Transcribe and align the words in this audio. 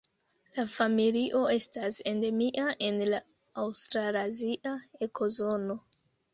La 0.53 0.63
familio 0.75 1.41
estas 1.55 1.99
endemia 2.13 2.65
en 2.89 2.99
la 3.11 3.21
aŭstralazia 3.67 4.77
ekozono. 5.11 5.81